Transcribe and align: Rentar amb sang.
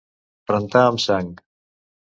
Rentar 0.53 0.83
amb 0.87 1.05
sang. 1.07 1.31